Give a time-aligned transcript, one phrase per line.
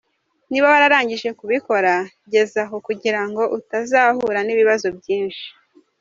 [0.49, 1.93] Niba wararangije kubikora
[2.31, 5.45] gezaho kugira ngo utazahura n’ibibazo byinshi.